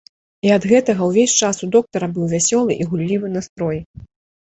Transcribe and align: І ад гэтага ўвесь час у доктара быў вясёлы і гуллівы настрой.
І 0.45 0.53
ад 0.55 0.63
гэтага 0.71 1.09
ўвесь 1.09 1.35
час 1.41 1.61
у 1.69 1.71
доктара 1.77 2.11
быў 2.17 2.25
вясёлы 2.35 2.81
і 2.81 2.91
гуллівы 2.91 3.27
настрой. 3.39 3.79